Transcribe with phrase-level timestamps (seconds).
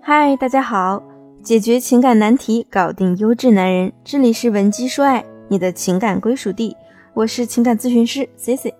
[0.00, 1.02] 嗨，大家好，
[1.42, 6.76] 解决情感难题，搞定优质男人，这里是文姬说爱，你的情感归属地，
[7.12, 8.74] 我是情感咨询师 C C。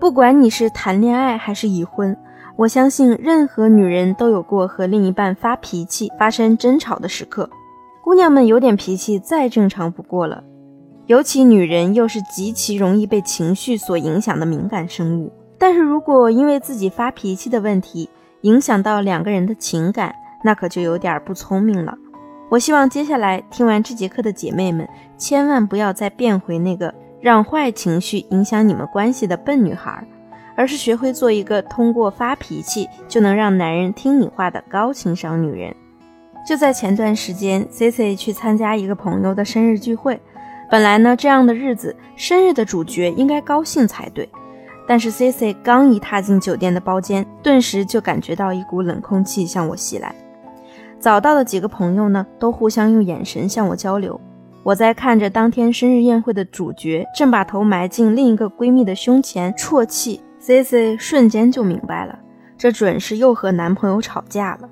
[0.00, 2.16] 不管你是谈恋爱还是已婚，
[2.56, 7.48] 我相信任何女人都有过和另一半发脾气、发生争吵的时刻。
[8.02, 10.42] 姑娘们有点脾气再正常不过了，
[11.06, 15.30] 尤其女人又是极其容易被情绪所影响的敏感生物。
[15.58, 18.08] 但是如果因为自己发脾气的问题
[18.42, 21.98] 影响到两个人的情感，那可就有点不聪明了。
[22.48, 30.06] 我希望接下来听完这节课的姐妹们，千万不要再变回那个让坏情绪影响你们关系的笨女孩，
[30.56, 35.74] 而是学会做一个通过发脾气就能让男人听你话的高情商女人。
[36.46, 40.18] 就在前段时间，C C 去参加一个朋友的生日聚会，
[40.70, 44.26] 本来呢这样的日子，生日的主角应该高兴才对。
[44.88, 50.14] 但是 C C 刚一踏进酒店的包间，顿时就感觉到一股冷空气向我袭来。
[50.98, 54.18] 早到的几个朋友呢，都互相用眼神向我交流。
[54.62, 62.18] 我在看着当天生日宴会的主角正把头埋进另一个闺蜜的胸前啜泣，C C 瞬间就明白了，
[62.56, 64.68] 这准是又和男朋友吵架了。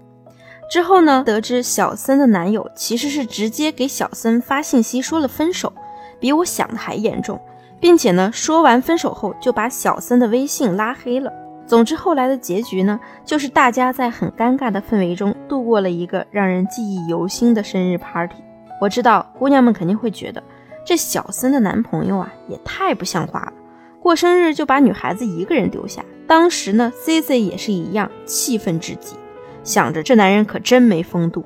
[0.71, 5.73] 之后呢，得知小森的男友其实是直接给小森发信息说了分手，
[6.19, 7.39] 比我想的还严重。
[7.87, 11.33] 并且呢，说完分手后就把小森的微信拉黑了。
[11.69, 18.43] 总之，后来的结局呢，就是大家在很尴尬的氛围中度过了一个让人记忆犹新的生日 party。
[18.81, 20.43] 我知道姑娘们肯定会觉得，
[20.85, 23.53] 这小森的男朋友啊，也太不像话了，
[24.01, 26.05] 过生日就把女孩子一个人丢下。
[26.27, 29.15] 当时呢，C C 也是一样，气愤至极，
[29.63, 31.45] 想着这男人可真没风度。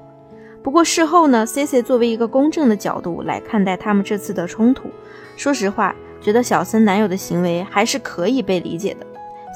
[0.63, 4.89] 不过事后呢，C C 作为一个公正的角度来看待他们这次的冲突，
[5.37, 5.95] 说实话。
[6.21, 9.07] 觉得小森男友的行为还是可以被理解的。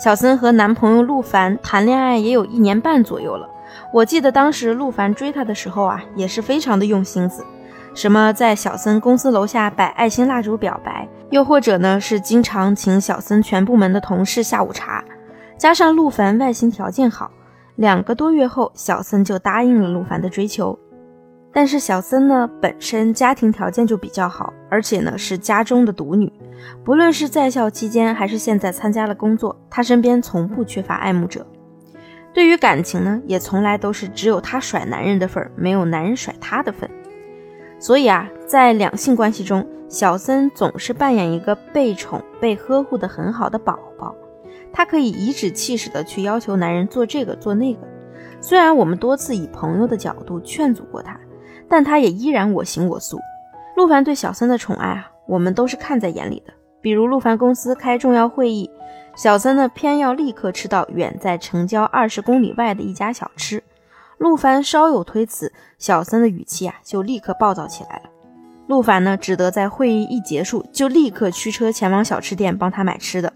[0.03, 3.49] 小森和男朋友陆凡谈恋爱也有一年半左右了。
[3.93, 7.45] 我记得当时陆凡追她的时候啊，也是非常的用心思，
[7.95, 15.05] 什么在小森公司楼下摆爱心蜡烛表白，又或者呢是经常请小森全部门的同事下午茶。
[15.57, 17.31] 加上陆凡外形条件好，
[17.77, 20.77] 两个多月后，小森就答应了陆凡的追求。
[21.55, 26.31] 但是小森呢，本身家庭条件就比较好，而且呢是家中的独女。
[26.85, 31.47] 不论是在校期间，还是现在参加了工作，她身边从不缺乏爱慕者。
[32.33, 36.91] 对于感情呢，也从来都是只有她甩男人的份儿，没有男人甩她的份。
[37.79, 44.13] 所以啊，在两性关系中，小森总是扮演一个被宠、被呵护的很好的宝宝。
[44.73, 47.81] 她可以颐指气使的去要求男人做这个做那个。
[48.41, 51.17] 虽然我们多次以朋友的角度劝阻过她。
[51.75, 53.19] 但他也依然我行我素。
[53.75, 56.53] 陆凡对小森的宠爱啊，我们都是看在眼里的。
[56.81, 58.71] 比如陆凡公司开重要会议，
[59.17, 63.61] 小森呢偏要立刻吃到远在城郊二十公里外的一家小吃。
[64.19, 68.03] 陆凡稍有推辞，小森的语气啊就立刻暴躁起来了。
[68.69, 73.33] 陆凡呢只得在会议一结束就立刻驱车前往小吃店帮他买吃的。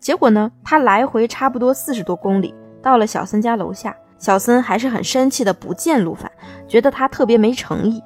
[0.00, 2.52] 结果呢，他来回差不多四十多公里，
[2.82, 3.94] 到了小森家楼下。
[4.18, 6.30] 小森还是很生气的，不见陆凡，
[6.66, 8.02] 觉得他特别没诚意。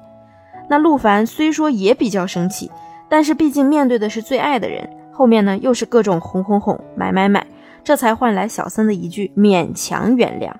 [0.69, 2.71] 那陆凡虽说也比较生气，
[3.09, 7.45] 但是毕竟面对的是最爱的人，后面呢又是各种哄哄哄、买买买，
[7.83, 10.51] 这才换来小森的一句勉强原谅。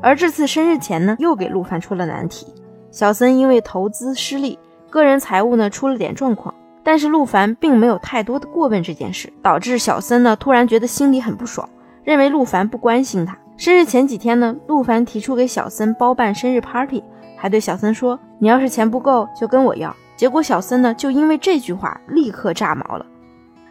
[0.00, 2.46] 而这次生日前呢，又给陆凡出了难题。
[2.90, 4.58] 小森因为投资失利，
[4.88, 6.54] 个人财务呢出了点状况，
[6.84, 11.68] 但是陆凡并没有太多的过问这件事，导致小森呢突然觉得心里很不爽，
[12.04, 13.36] 认为陆凡不关心他。
[13.58, 17.02] 生日前几天呢，陆凡提出给小森包办生日 party，
[17.36, 23.04] 还对小森说：“你要是钱不够，就跟我要。”结果小森呢，就因为这句话立刻炸毛了：“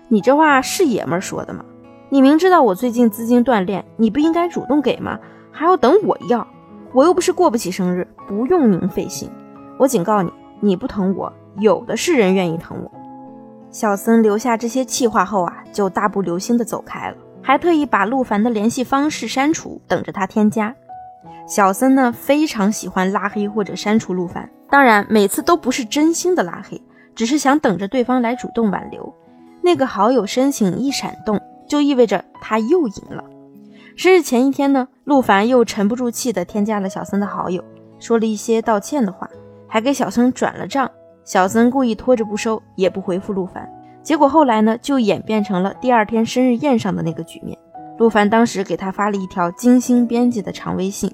[0.10, 1.64] 你这话是爷们儿说的吗？
[2.10, 5.18] 你明知道我最近资金断裂，你不应该主动给吗？
[5.54, 6.46] 还要等我要？
[6.92, 9.32] 我又不是过不起生日，不用您费心。
[9.80, 12.92] 我警告你，你不疼我，有的是人愿意疼我。”
[13.72, 17.16] 小森留下这些气话后啊，就大步流星的走开了。
[17.48, 20.76] 还特意把陆凡的联系方式删除，等着他添加。
[21.48, 26.84] 小森呢，非常喜欢拉黑或者删除陆凡，当然每次都不是真心的拉黑，
[27.16, 29.16] 只是想等着对方来主动挽留。
[29.62, 31.40] 那个好友申请一闪动，
[31.70, 33.24] 就意味着他又赢了。
[33.96, 37.64] 生日前一天呢，陆凡又沉不住气的添加了小森的好友，
[37.98, 39.30] 说了一些道歉的话，
[39.70, 40.92] 还给小森转了账。
[41.24, 43.66] 小森故意拖着不收，也不回复陆凡。
[44.08, 47.60] 结果后来呢，就演变成了第二天生日宴上的那个局面。
[47.98, 51.14] 陆凡当时给他发了一条精心编辑的长微信，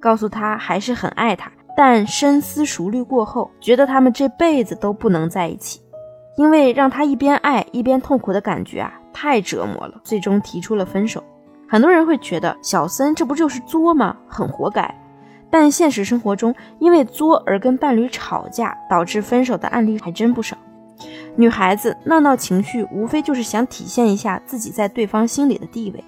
[0.00, 5.80] 告诉他还是很爱他，但深思熟虑过后，觉得他们这辈子都不能在一起，
[6.36, 10.00] 因为让他一边爱一边痛苦的感觉啊，太折磨了。
[10.02, 11.22] 最终提出了分手。
[11.68, 14.16] 很多人会觉得小森这不就是作吗？
[14.26, 14.92] 很活该。
[15.48, 20.56] 但现实生活中，因为作而跟伴侣吵架导致分手的案例还真不少。
[21.36, 26.04] 女孩子闹闹情绪，无非就是想体现一下自己在对方心里的地位。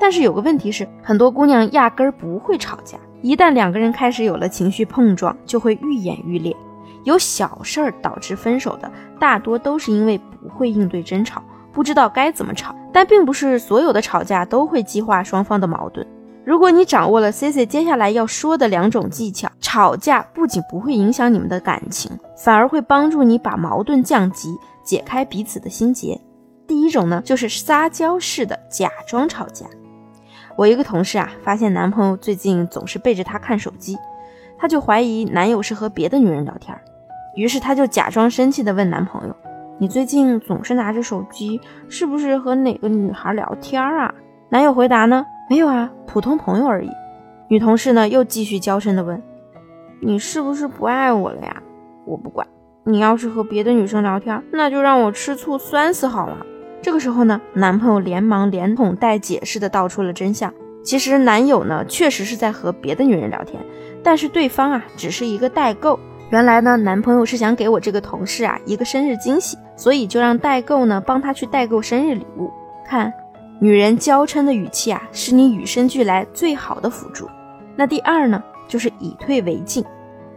[0.00, 6.56] 但是有个问题是，很多姑娘压根儿不会吵架，一旦两个人开始有了情绪碰撞，就会愈演愈烈。
[7.04, 11.42] 有小事儿导致分手的，大多都是因为不会应对争吵，
[11.72, 12.74] 不知道该怎么吵。
[12.92, 16.06] 但并不是所有的吵架都会激化双方的矛盾。
[16.44, 26.18] 如果你掌握了 C C 接下来要说的两种技巧，吵架不仅不会影响你们的感情，反而会帮助你把矛盾降级，解开彼此的心结。
[26.66, 29.66] 第一种呢，就是撒娇式的假装吵架。
[30.56, 33.98] 我一个同事啊，发现男朋友最近总是背着她看手机，
[34.58, 36.74] 她就怀疑男友是和别的女人聊天，
[37.36, 39.36] 于是她就假装生气的问男朋友
[39.76, 41.60] ：“你最近总是拿着手机，
[41.90, 44.14] 是不是和哪个女孩聊天啊？”
[44.48, 45.26] 男友回答呢。
[45.50, 46.90] 没有啊，普通朋友而已。
[47.48, 49.22] 女同事呢又继续娇嗔的问
[50.00, 51.62] ：“你是不是不爱我了呀？”
[52.06, 52.46] 我不管，
[52.84, 56.44] 你要是和别的女生聊天，那就让我吃醋酸死好了。
[56.80, 60.52] 这个时候呢，男朋友连忙连哄带解释的道出了真相。
[60.84, 63.62] 其实男友呢确实是在和别的女人聊天，
[64.02, 65.98] 但是对方啊只是一个代购。
[66.30, 72.50] 原来呢，男朋友是想给我这个同事啊一个生日惊喜，所以就让代购呢帮他去代购生日礼物。
[72.86, 73.12] 看。
[73.60, 77.28] 女人娇嗔的语气啊，是你与生俱来最好的辅助。
[77.74, 79.84] 那第二呢，就是以退为进。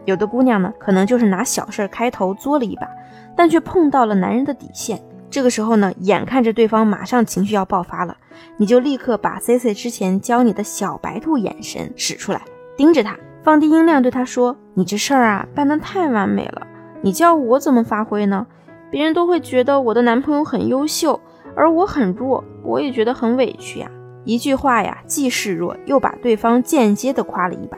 [0.05, 2.87] 有的姑娘呢，可能就是拿小事开头作了一把，
[3.35, 4.99] 但却碰到了男人的底线。
[5.29, 8.17] 这个时候呢，眼看着对方马上情绪要爆发了，
[8.57, 12.41] 你就立刻把 C C 之前教你的小白兔眼神使出来，
[12.75, 16.65] 盯着他，放低音量对他说：“你这事儿啊，办得太完美了，
[17.01, 18.47] 你叫我怎么发挥呢？
[18.89, 21.19] 别人都会觉得我的男朋友很优秀。”
[21.53, 23.91] 而我很弱，我也觉得很委屈呀。
[24.23, 27.77] 一句话呀，既示弱，又把对方间接的夸了一把。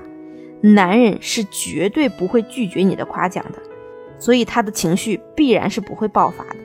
[0.65, 3.59] 男人是绝对不会拒绝你的夸奖的，
[4.17, 6.55] 所以他的情绪必然是不会爆发的。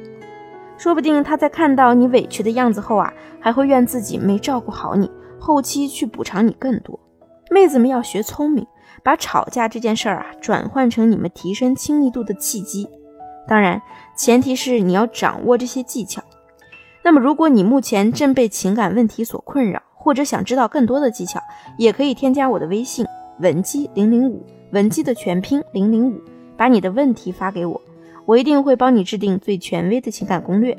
[0.76, 5.10] 说不定他在看到你委屈的样子后啊，还会怨自己没照顾好你，
[5.40, 7.00] 后期去补偿你更多。
[7.50, 8.64] 妹子们要学聪明，
[9.02, 12.88] 把吵架这件事儿啊，转换成你们提升亲密度的契机。
[13.48, 13.82] 当然，
[14.16, 16.22] 前提是你要掌握这些技巧。
[17.02, 21.40] 那么，如果你目前正被情感问题所困扰，或者想知道更多的技巧，
[21.76, 23.04] 也可以添加我的微信
[23.40, 26.20] 文姬零零五，文姬的全拼零零五，
[26.56, 27.80] 把你的问题发给我，
[28.26, 30.76] 我一定会帮你制定最权威的情感攻略。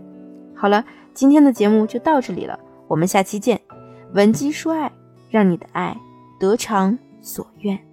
[0.53, 0.83] 好了，
[1.13, 3.59] 今天的节目就到这里了，我们下期见。
[4.13, 4.91] 文姬说爱，
[5.29, 5.95] 让你的爱
[6.39, 7.88] 得偿所愿。